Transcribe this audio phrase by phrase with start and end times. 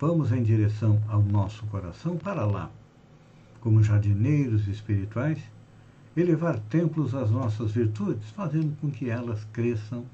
[0.00, 2.70] vamos em direção ao nosso coração para lá,
[3.60, 5.38] como jardineiros espirituais,
[6.16, 10.06] elevar templos às nossas virtudes, fazendo com que elas cresçam,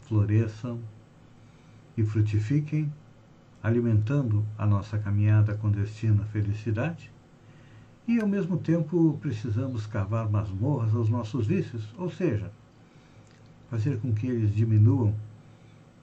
[0.00, 0.80] floresçam
[1.96, 2.92] e frutifiquem,
[3.62, 7.08] alimentando a nossa caminhada com destino à felicidade.
[8.08, 12.50] E ao mesmo tempo precisamos cavar masmorras aos nossos vícios, ou seja,
[13.70, 15.14] fazer com que eles diminuam,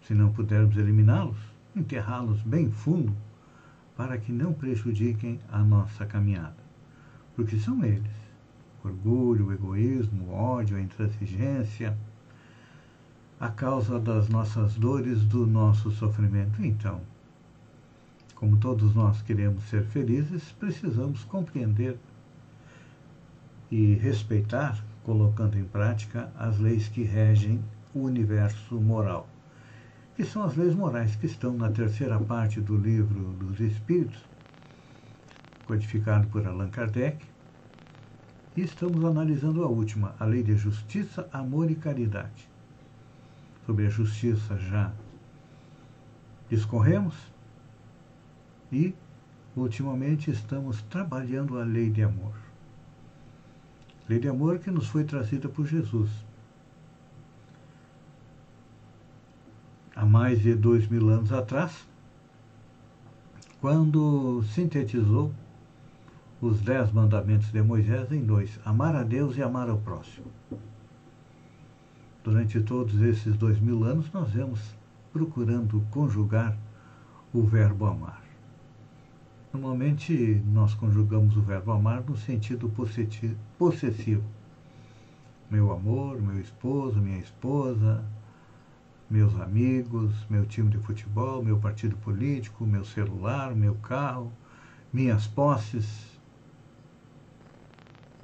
[0.08, 3.16] se não pudermos eliminá-los, enterrá-los bem fundo
[3.96, 6.58] para que não prejudiquem a nossa caminhada.
[7.36, 8.12] Porque são eles:
[8.84, 11.98] orgulho, egoísmo, ódio, a intransigência,
[13.40, 16.64] a causa das nossas dores, do nosso sofrimento.
[16.64, 17.02] Então,
[18.36, 21.98] como todos nós queremos ser felizes, precisamos compreender
[23.70, 29.28] e respeitar, colocando em prática as leis que regem o universo moral
[30.16, 34.23] que são as leis morais que estão na terceira parte do livro dos Espíritos,
[35.66, 37.26] codificado por Allan Kardec.
[38.56, 42.50] E estamos analisando a última, a lei de justiça, amor e caridade.
[43.66, 44.92] Sobre a justiça já
[46.50, 47.16] discorremos
[48.70, 48.94] e,
[49.56, 52.34] ultimamente, estamos trabalhando a lei de amor.
[54.09, 56.09] Lei de amor que nos foi trazida por Jesus
[60.02, 61.88] há mais de dois mil anos atrás,
[63.59, 65.31] quando sintetizou
[66.42, 70.25] os dez mandamentos de Moisés em dois: amar a Deus e amar ao próximo.
[72.24, 74.59] Durante todos esses dois mil anos, nós vemos
[75.14, 76.58] procurando conjugar
[77.31, 78.24] o verbo amar.
[79.54, 82.72] Normalmente, nós conjugamos o verbo amar no sentido
[83.59, 84.24] possessivo.
[85.50, 88.04] Meu amor, meu esposo, minha esposa,
[89.12, 94.32] meus amigos, meu time de futebol, meu partido político, meu celular, meu carro,
[94.92, 96.18] minhas posses.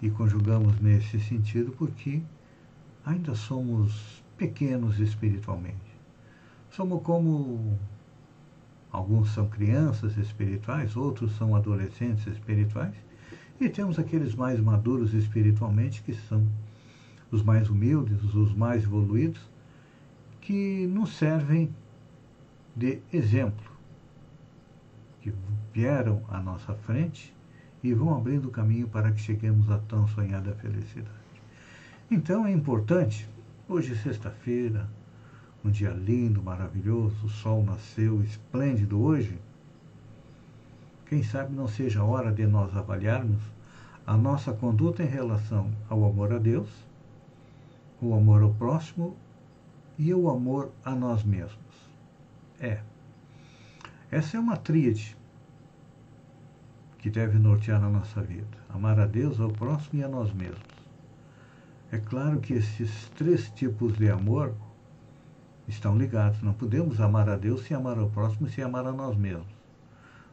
[0.02, 2.22] E conjugamos nesse sentido porque
[3.06, 5.76] ainda somos pequenos espiritualmente.
[6.70, 7.78] Somos como
[8.90, 12.96] alguns são crianças espirituais, outros são adolescentes espirituais,
[13.60, 16.48] e temos aqueles mais maduros espiritualmente que são
[17.30, 19.57] os mais humildes, os mais evoluídos
[20.48, 21.76] que nos servem
[22.74, 23.70] de exemplo,
[25.20, 25.34] que
[25.74, 27.36] vieram à nossa frente
[27.84, 31.12] e vão abrindo caminho para que cheguemos à tão sonhada felicidade.
[32.10, 33.28] Então é importante,
[33.68, 34.90] hoje é sexta-feira,
[35.66, 39.38] um dia lindo, maravilhoso, o sol nasceu, esplêndido hoje.
[41.08, 43.42] Quem sabe não seja a hora de nós avaliarmos
[44.06, 46.70] a nossa conduta em relação ao amor a Deus,
[48.02, 49.18] o amor ao próximo
[49.98, 51.58] e o amor a nós mesmos.
[52.60, 52.82] É.
[54.12, 55.18] Essa é uma tríade
[57.00, 60.78] que deve nortear a nossa vida: amar a Deus, ao próximo e a nós mesmos.
[61.92, 64.54] É claro que esses três tipos de amor
[65.68, 66.42] estão ligados.
[66.42, 69.48] Não podemos amar a Deus sem amar ao próximo e sem amar a nós mesmos.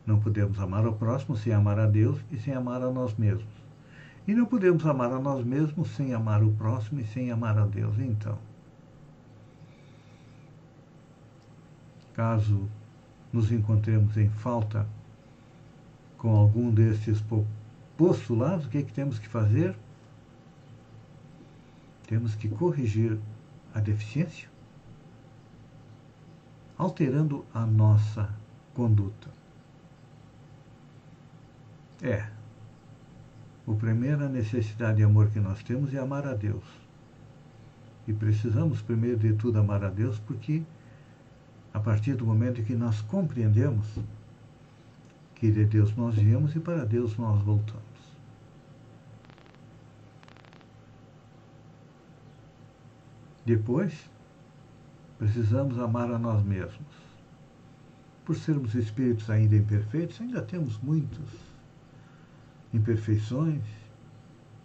[0.07, 3.65] Não podemos amar ao próximo sem amar a Deus e sem amar a nós mesmos.
[4.27, 7.67] E não podemos amar a nós mesmos sem amar o próximo e sem amar a
[7.67, 7.99] Deus.
[7.99, 8.39] Então,
[12.15, 12.69] caso
[13.33, 14.87] nos encontremos em falta
[16.17, 17.23] com algum desses
[17.97, 19.77] postulados, o que, é que temos que fazer?
[22.07, 23.19] Temos que corrigir
[23.75, 24.49] a deficiência,
[26.79, 28.33] alterando a nossa
[28.73, 29.29] conduta.
[32.03, 32.29] É,
[33.67, 36.65] a primeira necessidade de amor que nós temos é amar a Deus.
[38.07, 40.63] E precisamos, primeiro de tudo, amar a Deus porque
[41.75, 43.99] a partir do momento em que nós compreendemos
[45.35, 47.83] que de Deus nós viemos e para Deus nós voltamos.
[53.45, 54.09] Depois,
[55.19, 57.05] precisamos amar a nós mesmos.
[58.25, 61.29] Por sermos espíritos ainda imperfeitos, ainda temos muitas
[62.73, 63.63] imperfeições,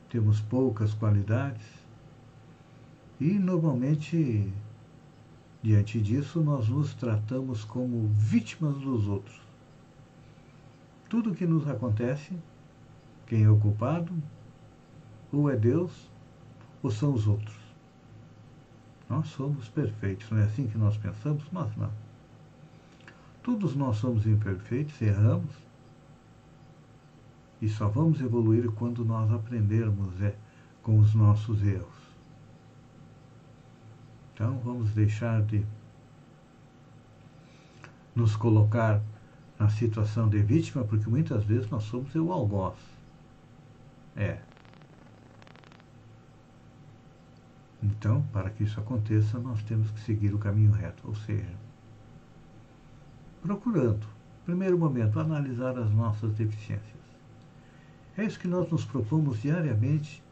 [0.10, 1.66] temos poucas qualidades
[3.20, 4.54] e normalmente
[5.62, 9.40] Diante disso, nós nos tratamos como vítimas dos outros.
[11.10, 12.34] Tudo o que nos acontece,
[13.28, 14.14] quem é o culpado,
[15.32, 16.10] ou é Deus,
[16.82, 17.58] ou são os outros.
[19.10, 21.44] Nós somos perfeitos, não é assim que nós pensamos?
[21.52, 21.92] Nós não.
[23.44, 25.52] Todos nós somos imperfeitos, erramos,
[27.62, 30.36] e só vamos evoluir quando nós aprendermos é,
[30.82, 31.99] com os nossos erros.
[34.40, 35.66] Então vamos deixar de
[38.16, 39.02] nos colocar
[39.60, 42.78] na situação de vítima, porque muitas vezes nós somos o algoz.
[44.16, 44.40] É.
[47.84, 51.54] Então, para que isso aconteça, nós temos que seguir o caminho reto, ou seja,
[53.42, 54.08] procurando,
[54.46, 57.04] primeiro momento, analisar as nossas deficiências.
[58.18, 60.24] É isso que nós nos propomos diariamente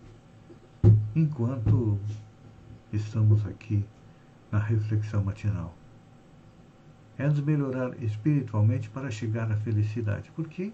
[1.14, 2.00] enquanto
[2.94, 3.86] estamos aqui
[4.52, 5.76] na reflexão matinal
[7.18, 10.32] é nos melhorar espiritualmente para chegar à felicidade.
[10.36, 10.72] Porque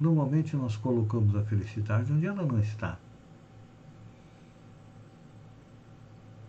[0.00, 2.98] normalmente nós colocamos a felicidade onde ela não está.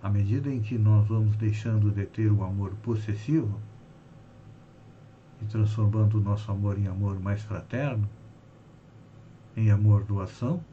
[0.02, 3.60] À medida em que nós vamos deixando de ter o amor possessivo
[5.42, 8.10] e transformando o nosso amor em amor mais fraterno,
[9.56, 10.64] em amor doação,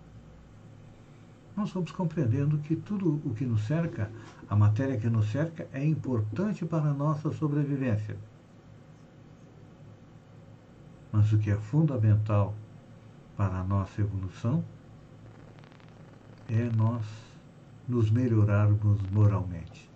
[1.56, 4.10] nós vamos compreendendo que tudo o que nos cerca,
[4.48, 8.16] a matéria que nos cerca, é importante para a nossa sobrevivência.
[11.10, 12.54] Mas o que é fundamental
[13.36, 14.62] para a nossa evolução
[16.48, 17.06] é nós
[17.88, 19.90] nos melhorarmos moralmente.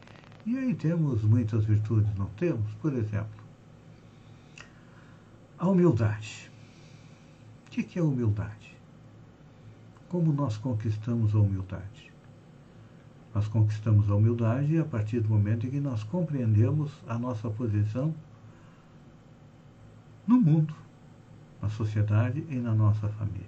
[0.47, 2.73] E aí temos muitas virtudes, não temos?
[2.75, 3.45] Por exemplo,
[5.59, 6.51] a humildade.
[7.67, 8.70] O que é humildade?
[10.11, 12.13] Como nós conquistamos a humildade?
[13.35, 18.13] Nós conquistamos a humildade a partir do momento em que nós compreendemos a nossa posição
[20.27, 20.75] no mundo
[21.63, 23.47] na sociedade e na nossa família.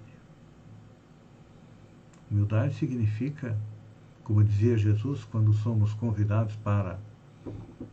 [2.31, 3.57] Humildade significa,
[4.23, 6.97] como dizia Jesus, quando somos convidados para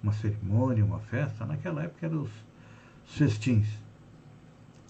[0.02, 2.30] uma cerimônia, uma festa, naquela época eram os
[3.04, 3.68] festins.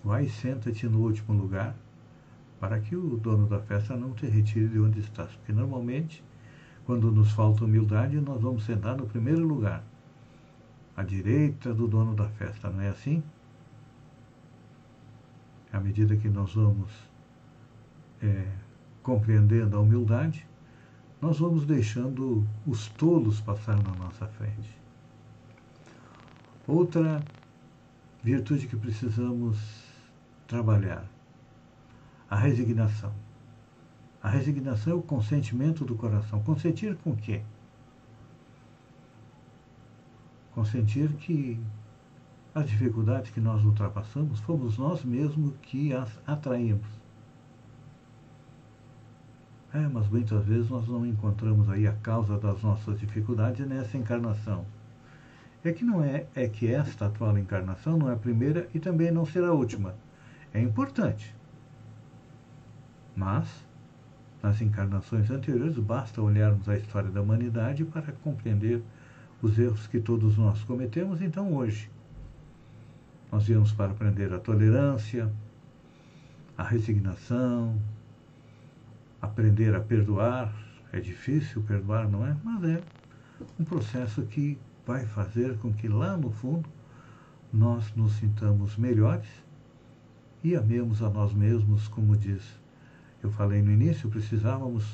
[0.05, 1.75] Vai e senta-te no último lugar
[2.61, 5.33] para que o dono da festa não te retire de onde estás.
[5.33, 6.23] Porque normalmente,
[6.85, 9.83] quando nos falta humildade, nós vamos sentar no primeiro lugar,
[10.97, 13.23] à direita do dono da festa, não é assim?
[15.73, 16.91] à medida que nós vamos
[18.23, 18.47] é,
[19.03, 20.47] compreendendo a humildade,
[21.21, 24.77] nós vamos deixando os tolos passar na nossa frente.
[26.67, 27.23] Outra
[28.23, 29.59] virtude que precisamos
[30.47, 31.05] trabalhar,
[32.31, 33.13] a resignação.
[34.23, 36.41] A resignação é o consentimento do coração.
[36.43, 37.43] Consentir com o quê?
[40.55, 41.61] Consentir que
[42.55, 46.87] as dificuldades que nós ultrapassamos, fomos nós mesmos que as atraímos.
[49.73, 54.65] É, mas muitas vezes nós não encontramos aí a causa das nossas dificuldades nessa encarnação.
[55.65, 59.11] É que não é, é que esta atual encarnação não é a primeira e também
[59.11, 59.95] não será a última.
[60.53, 61.40] É importante.
[63.15, 63.49] Mas,
[64.43, 68.83] nas encarnações anteriores, basta olharmos a história da humanidade para compreender
[69.43, 71.91] os erros que todos nós cometemos, então hoje
[73.31, 75.31] nós viemos para aprender a tolerância,
[76.59, 77.81] a resignação,
[79.23, 80.53] aprender a perdoar.
[80.93, 82.37] É difícil perdoar, não é?
[82.43, 82.83] Mas é
[83.59, 86.69] um processo que vai fazer com que lá no fundo
[87.53, 89.29] nós nos sintamos melhores
[90.43, 92.60] e amemos a nós mesmos, como diz.
[93.23, 94.85] Eu falei no início, precisávamos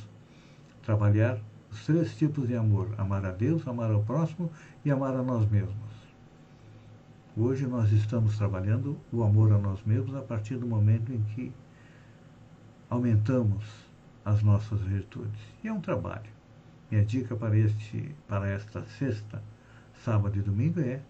[0.82, 1.38] trabalhar
[1.70, 4.50] os três tipos de amor: amar a Deus, amar ao próximo
[4.84, 5.96] e amar a nós mesmos.
[7.36, 11.52] Hoje nós estamos trabalhando o amor a nós mesmos a partir do momento em que
[12.88, 13.64] aumentamos
[14.24, 15.40] as nossas virtudes.
[15.62, 16.30] E é um trabalho.
[16.90, 19.42] Minha dica para, este, para esta sexta,
[20.04, 21.00] sábado e domingo é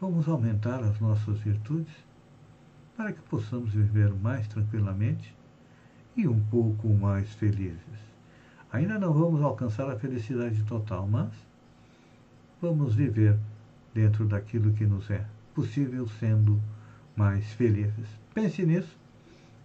[0.00, 1.92] vamos aumentar as nossas virtudes
[2.96, 5.34] para que possamos viver mais tranquilamente
[6.20, 7.80] e um pouco mais felizes.
[8.70, 11.30] Ainda não vamos alcançar a felicidade total, mas
[12.60, 13.38] vamos viver
[13.94, 15.24] dentro daquilo que nos é
[15.54, 16.60] possível sendo
[17.16, 18.06] mais felizes.
[18.34, 18.96] Pense nisso,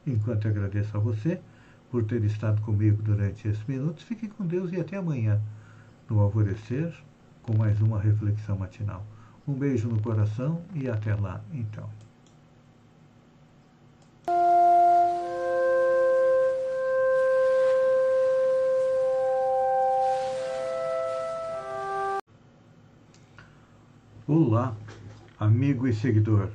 [0.08, 1.42] enquanto agradeço a você
[1.92, 4.04] por ter estado comigo durante esses minutos.
[4.04, 5.42] Fique com Deus e até amanhã,
[6.10, 6.94] no alvorecer,
[7.44, 9.06] com mais uma reflexão matinal.
[9.46, 11.90] Um beijo no coração e até lá, então.
[24.28, 24.76] Olá,
[25.40, 26.50] amigo e seguidor.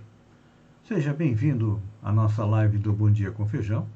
[0.83, 3.87] Seja bem-vindo à nossa live do Bom Dia com Feijão,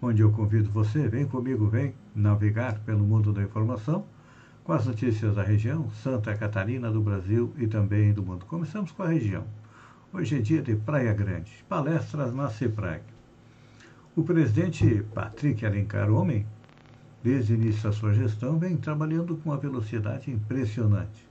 [0.00, 4.06] onde eu convido você, vem comigo, vem navegar pelo mundo da informação
[4.64, 8.46] com as notícias da região, Santa Catarina, do Brasil e também do mundo.
[8.46, 9.44] Começamos com a região.
[10.10, 13.02] Hoje é dia de Praia Grande, palestras na CEPRAG.
[14.16, 16.46] O presidente Patrick Alencar Homem,
[17.22, 21.27] desde o início da sua gestão, vem trabalhando com uma velocidade impressionante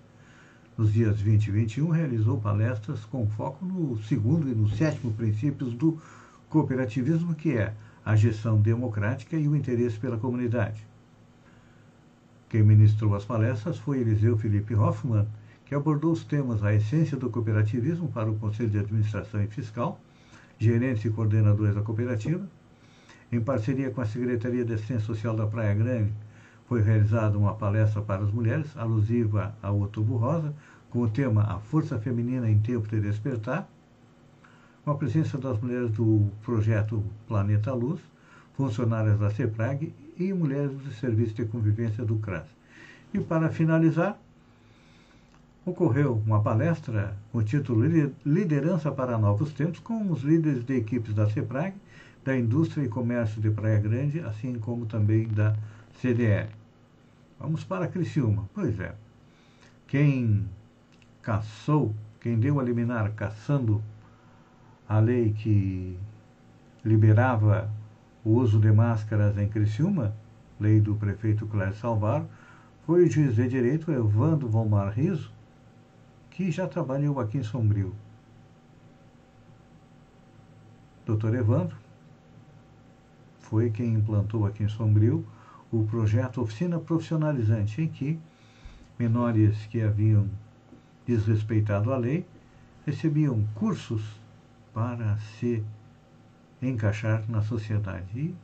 [0.77, 5.73] nos dias 20 e 21, realizou palestras com foco no segundo e no sétimo princípios
[5.73, 5.97] do
[6.49, 7.73] cooperativismo, que é
[8.05, 10.85] a gestão democrática e o interesse pela comunidade.
[12.47, 15.27] Quem ministrou as palestras foi Eliseu Felipe Hoffmann,
[15.65, 19.99] que abordou os temas a essência do cooperativismo para o Conselho de Administração e Fiscal,
[20.57, 22.47] gerentes e coordenadores da cooperativa.
[23.29, 26.13] Em parceria com a Secretaria de Assistência Social da Praia Grande,
[26.67, 30.53] foi realizada uma palestra para as mulheres, alusiva ao Outubro Rosa,
[30.89, 33.67] com o tema A Força Feminina em Tempo de Despertar,
[34.83, 38.01] com a presença das mulheres do projeto Planeta Luz,
[38.55, 42.47] funcionárias da CEPRAG e mulheres do Serviço de Convivência do CRAS.
[43.13, 44.19] E para finalizar,
[45.65, 47.83] ocorreu uma palestra com o título
[48.25, 51.75] Liderança para Novos Tempos, com os líderes de equipes da CEPRAG,
[52.25, 55.55] da Indústria e Comércio de Praia Grande, assim como também da
[56.01, 56.49] CDL.
[57.39, 58.49] Vamos para Criciúma.
[58.53, 58.95] Pois é.
[59.87, 60.47] Quem
[61.21, 63.83] caçou, quem deu a liminar caçando
[64.87, 65.97] a lei que
[66.83, 67.69] liberava
[68.23, 70.15] o uso de máscaras em Criciúma,
[70.59, 72.25] lei do prefeito Cléber Salvar,
[72.85, 75.31] foi o juiz de direito Evandro Volmar Riso,
[76.29, 77.93] que já trabalhou aqui em Sombrio.
[81.05, 81.77] Doutor Evandro
[83.39, 85.25] foi quem implantou aqui em Sombrio
[85.71, 88.19] o projeto Oficina Profissionalizante, em que
[88.97, 90.27] menores que haviam
[91.05, 92.25] desrespeitado a lei
[92.85, 94.01] recebiam cursos
[94.73, 95.63] para se
[96.61, 98.07] encaixar na sociedade.
[98.15, 98.35] E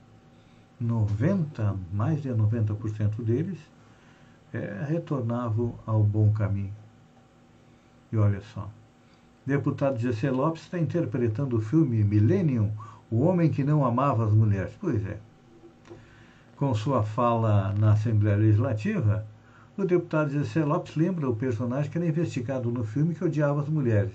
[0.80, 3.60] 90, mais de 90% deles
[4.54, 6.74] é, retornavam ao bom caminho.
[8.12, 8.70] E olha só,
[9.46, 12.72] deputado José Lopes está interpretando o filme Millennium,
[13.10, 14.74] O Homem que Não Amava as Mulheres.
[14.80, 15.18] Pois é,
[16.64, 19.26] com sua fala na Assembleia Legislativa,
[19.76, 23.68] o deputado José Lopes lembra o personagem que era investigado no filme que odiava as
[23.68, 24.14] mulheres.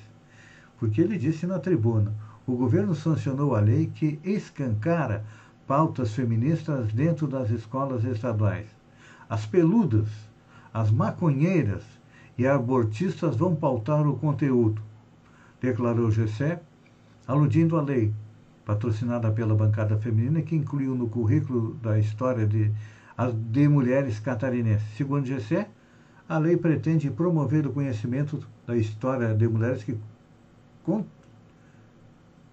[0.78, 2.10] Porque ele disse na tribuna:
[2.46, 5.26] o governo sancionou a lei que escancara
[5.66, 8.66] pautas feministas dentro das escolas estaduais.
[9.28, 10.08] As peludas,
[10.72, 11.82] as maconheiras
[12.38, 14.80] e abortistas vão pautar o conteúdo,
[15.60, 16.62] declarou Gessé,
[17.26, 18.10] aludindo à lei
[18.68, 22.70] patrocinada pela bancada feminina, que incluiu no currículo da história de,
[23.50, 24.86] de mulheres catarinenses.
[24.94, 25.70] Segundo Gessé,
[26.28, 29.96] a lei pretende promover o conhecimento da história de mulheres que.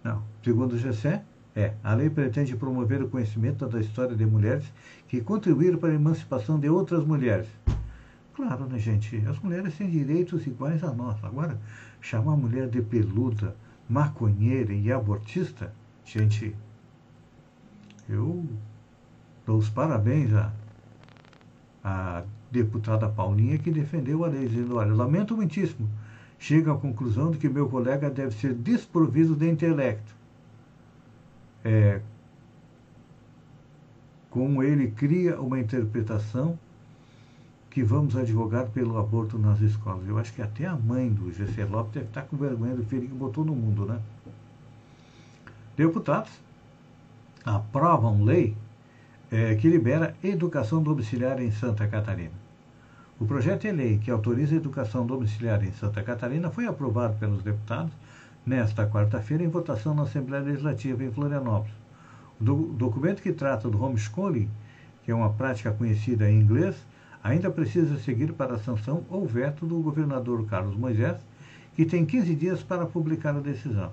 [0.01, 1.21] Não, segundo Gessé,
[1.53, 4.71] é, a lei pretende promover o conhecimento da história de mulheres
[5.09, 7.47] que contribuíram para a emancipação de outras mulheres.
[8.33, 9.21] Claro, né, gente?
[9.27, 11.21] As mulheres têm direitos iguais a nós.
[11.25, 11.59] Agora,
[11.99, 13.53] chamar a mulher de peluda,
[13.89, 15.73] maconheira e abortista
[16.05, 16.55] Gente,
[18.07, 18.45] eu
[19.45, 20.53] dou os parabéns à,
[21.83, 25.89] à deputada Paulinha que defendeu a lei, dizendo, olha, lamento muitíssimo,
[26.37, 30.15] chega à conclusão de que meu colega deve ser desprovido de intelecto.
[31.63, 31.99] É,
[34.29, 36.59] como ele cria uma interpretação
[37.71, 40.07] que vamos advogar pelo aborto nas escolas.
[40.07, 43.07] Eu acho que até a mãe do GC Lopes deve estar com vergonha do filho
[43.07, 43.99] que botou no mundo, né?
[45.77, 46.31] Deputados
[47.43, 48.55] aprovam lei
[49.29, 52.31] é, que libera educação domiciliar em Santa Catarina.
[53.19, 57.43] O projeto de lei que autoriza a educação domiciliar em Santa Catarina foi aprovado pelos
[57.43, 57.91] deputados
[58.45, 61.75] nesta quarta-feira em votação na Assembleia Legislativa em Florianópolis.
[62.39, 64.49] O do documento que trata do homeschooling,
[65.03, 66.75] que é uma prática conhecida em inglês,
[67.21, 71.17] ainda precisa seguir para a sanção ou veto do governador Carlos Moisés,
[71.75, 73.91] que tem 15 dias para publicar a decisão.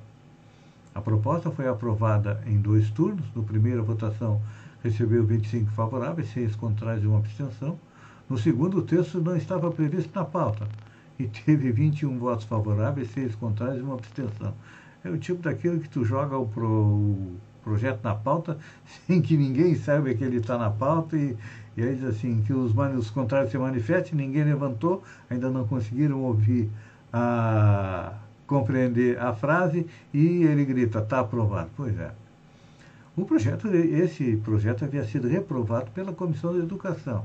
[0.95, 3.25] A proposta foi aprovada em dois turnos.
[3.35, 4.41] No primeiro, a votação
[4.83, 7.79] recebeu 25 favoráveis, 6 contrários e uma abstenção.
[8.29, 10.69] No segundo, o texto não estava previsto na pauta
[11.19, 14.55] e teve 21 votos favoráveis, 6 contrários e uma abstenção.
[15.05, 18.59] É o tipo daquilo que tu joga o, pro, o projeto na pauta
[19.07, 21.37] sem que ninguém saiba que ele está na pauta e,
[21.77, 26.23] e aí diz assim, que os, os contrários se manifestem, ninguém levantou, ainda não conseguiram
[26.23, 26.71] ouvir
[27.13, 28.15] a
[28.53, 31.71] compreender a frase e ele grita, está aprovado.
[31.75, 32.13] Pois é.
[33.17, 37.25] O projeto, esse projeto havia sido reprovado pela Comissão de Educação.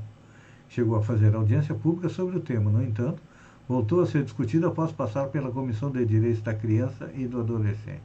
[0.70, 3.22] Chegou a fazer audiência pública sobre o tema, no entanto,
[3.68, 8.02] voltou a ser discutido após passar pela Comissão de Direitos da Criança e do Adolescente.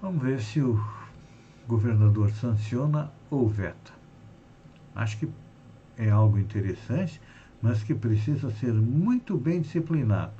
[0.00, 0.82] Vamos ver se o
[1.68, 3.92] governador sanciona ou veta.
[4.94, 5.28] Acho que
[5.98, 7.20] é algo interessante,
[7.62, 10.32] mas que precisa ser muito bem disciplinado.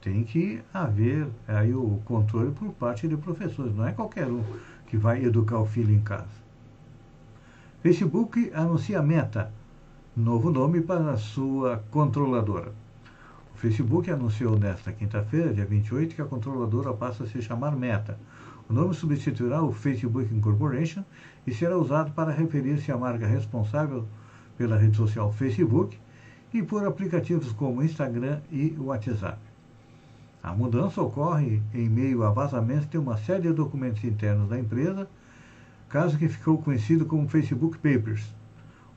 [0.00, 4.42] Tem que haver aí o controle por parte de professores, não é qualquer um
[4.86, 6.48] que vai educar o filho em casa.
[7.82, 9.52] Facebook anuncia Meta,
[10.16, 12.72] novo nome para sua controladora.
[13.54, 18.18] O Facebook anunciou nesta quinta-feira, dia 28, que a controladora passa a se chamar Meta.
[18.68, 21.02] O nome substituirá o Facebook Incorporation
[21.46, 24.06] e será usado para referir-se à marca responsável
[24.56, 25.98] pela rede social Facebook
[26.52, 29.38] e por aplicativos como Instagram e WhatsApp.
[30.42, 35.08] A mudança ocorre em meio a vazamentos de uma série de documentos internos da empresa,
[35.88, 38.34] caso que ficou conhecido como Facebook Papers.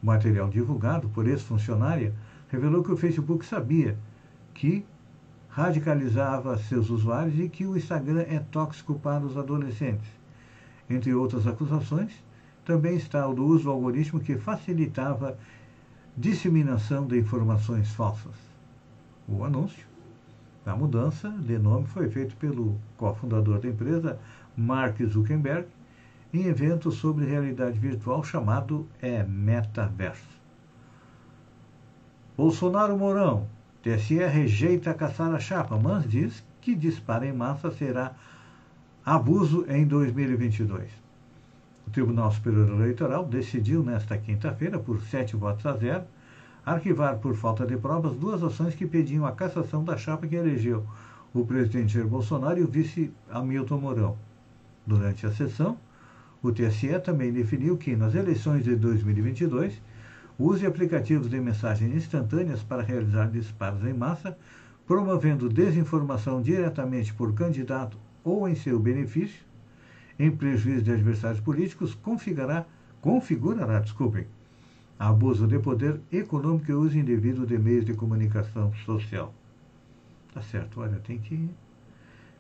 [0.01, 2.13] O material divulgado por ex-funcionária
[2.50, 3.98] revelou que o Facebook sabia
[4.53, 4.86] que
[5.50, 10.08] radicalizava seus usuários e que o Instagram é tóxico para os adolescentes.
[10.89, 12.12] Entre outras acusações,
[12.65, 15.38] também está o do uso do algoritmo que facilitava
[16.15, 18.36] disseminação de informações falsas.
[19.27, 19.86] O anúncio
[20.65, 24.20] da mudança de nome foi feito pelo cofundador da empresa,
[24.56, 25.68] Mark Zuckerberg,
[26.34, 30.39] em evento sobre realidade virtual chamado é, Metaverso.
[32.38, 33.48] Bolsonaro Mourão,
[33.82, 38.15] TSE rejeita caçar a chapa, mas diz que disparo em massa será
[39.06, 40.89] abuso em 2022.
[41.91, 46.05] O Tribunal Superior Eleitoral decidiu nesta quinta-feira, por sete votos a zero,
[46.65, 50.86] arquivar por falta de provas duas ações que pediam a cassação da chapa que elegeu
[51.33, 54.17] o presidente Jair Bolsonaro e o vice Hamilton Mourão.
[54.88, 55.77] Durante a sessão,
[56.41, 59.81] o TSE também definiu que, nas eleições de 2022,
[60.39, 64.38] use aplicativos de mensagens instantâneas para realizar disparos em massa,
[64.88, 69.50] promovendo desinformação diretamente por candidato ou em seu benefício,
[70.22, 72.64] em prejuízo de adversários políticos, configurará,
[73.01, 74.27] configurará desculpem,
[75.00, 79.34] abuso de poder econômico e uso indevido de meios de comunicação social.
[80.31, 81.50] Tá certo, olha, tem que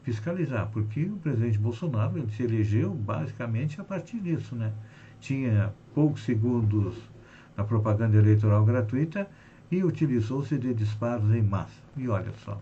[0.03, 4.71] fiscalizar, porque o presidente Bolsonaro ele se elegeu basicamente a partir disso, né?
[5.19, 6.95] Tinha poucos segundos
[7.57, 9.27] na propaganda eleitoral gratuita
[9.71, 11.81] e utilizou-se de disparos em massa.
[11.97, 12.61] E olha só,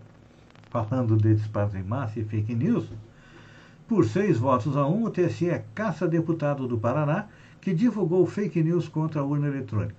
[0.70, 2.90] falando de disparos em massa e fake news,
[3.90, 7.26] por seis votos a um, o TSE caça deputado do Paraná
[7.60, 9.96] que divulgou fake news contra a urna eletrônica.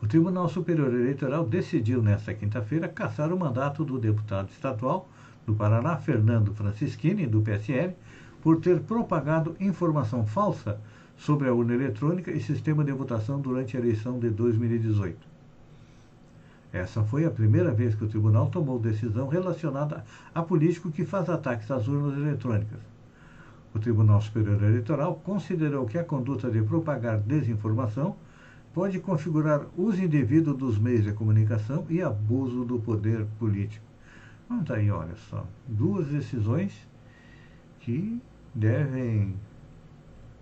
[0.00, 5.08] O Tribunal Superior Eleitoral decidiu nesta quinta-feira caçar o mandato do deputado estadual
[5.44, 7.96] do Paraná, Fernando Francischini, do PSL,
[8.40, 10.80] por ter propagado informação falsa
[11.16, 15.33] sobre a urna eletrônica e sistema de votação durante a eleição de 2018.
[16.74, 21.30] Essa foi a primeira vez que o tribunal tomou decisão relacionada a político que faz
[21.30, 22.80] ataques às urnas eletrônicas.
[23.72, 28.16] O Tribunal Superior Eleitoral considerou que a conduta de propagar desinformação
[28.72, 33.86] pode configurar uso indevido dos meios de comunicação e abuso do poder político.
[34.46, 36.72] Então tá aí, olha só, duas decisões
[37.78, 38.20] que
[38.52, 39.36] devem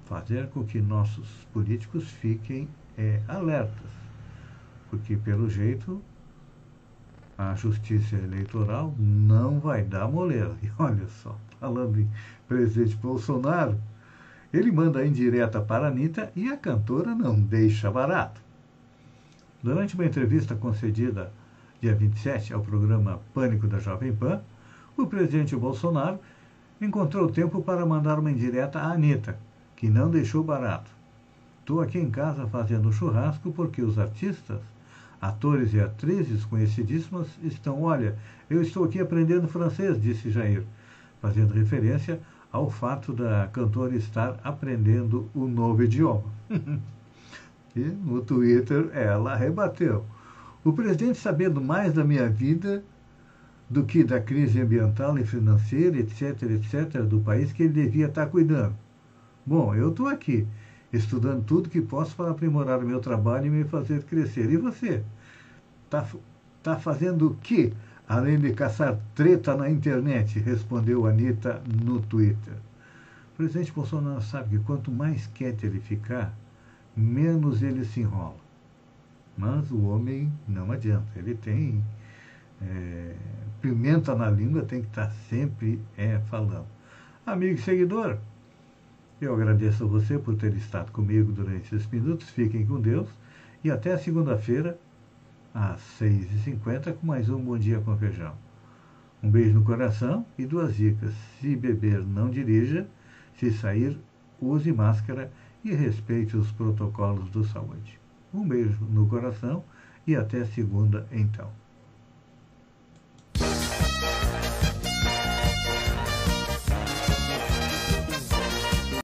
[0.07, 2.67] fazer com que nossos políticos fiquem
[2.97, 3.91] é, alertas,
[4.89, 6.01] porque pelo jeito
[7.37, 10.55] a justiça eleitoral não vai dar moleza.
[10.63, 12.09] E olha só, falando em
[12.47, 13.79] presidente Bolsonaro,
[14.53, 18.41] ele manda indireta para a Anitta e a cantora não deixa barato.
[19.63, 21.33] Durante uma entrevista concedida
[21.81, 24.41] dia 27, ao programa Pânico da Jovem Pan,
[24.97, 26.21] o presidente Bolsonaro
[26.81, 29.37] encontrou tempo para mandar uma indireta à Anitta,
[29.75, 30.91] que não deixou barato.
[31.61, 34.61] Estou aqui em casa fazendo churrasco porque os artistas,
[35.23, 37.83] atores e atrizes conhecidíssimas estão.
[37.83, 38.19] Olha,
[38.51, 40.65] eu estou aqui aprendendo francês, disse Jair,
[41.21, 46.25] fazendo referência ao fato da cantora estar aprendendo o novo idioma.
[47.77, 50.05] e no Twitter ela rebateu.
[50.65, 52.85] O presidente, sabendo mais da minha vida
[53.71, 58.27] do que da crise ambiental e financeira, etc., etc., do país que ele devia estar
[58.27, 58.75] cuidando.
[59.47, 60.47] Bom, eu estou aqui,
[60.93, 64.51] estudando tudo que posso para aprimorar o meu trabalho e me fazer crescer.
[64.51, 65.03] E você?
[65.85, 66.07] Está
[66.63, 67.73] tá fazendo o quê,
[68.09, 70.39] além de caçar treta na internet?
[70.39, 72.55] Respondeu Anitta no Twitter.
[73.33, 76.35] O presidente Bolsonaro sabe que quanto mais quieto ele ficar,
[76.95, 78.37] menos ele se enrola.
[79.37, 81.83] Mas o homem não adianta, ele tem
[82.61, 83.15] é,
[83.61, 86.67] pimenta na língua, tem que estar sempre é, falando.
[87.25, 88.19] Amigo e seguidor,
[89.25, 92.29] eu agradeço a você por ter estado comigo durante esses minutos.
[92.31, 93.09] Fiquem com Deus
[93.63, 94.77] e até segunda-feira,
[95.55, 98.35] às 6h50, com mais um Bom Dia com Feijão.
[99.23, 101.15] Um beijo no coração e duas dicas.
[101.41, 102.89] Se beber, não dirija.
[103.39, 103.97] Se sair,
[104.41, 105.31] use máscara
[105.65, 108.01] e respeite os protocolos de saúde.
[108.35, 109.63] Um beijo no coração
[110.05, 111.62] e até segunda, então.